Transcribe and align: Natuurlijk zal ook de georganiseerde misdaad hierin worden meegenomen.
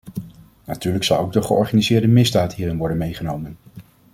Natuurlijk 0.65 1.03
zal 1.03 1.17
ook 1.17 1.33
de 1.33 1.41
georganiseerde 1.41 2.07
misdaad 2.07 2.53
hierin 2.53 2.77
worden 2.77 2.97
meegenomen. 2.97 3.57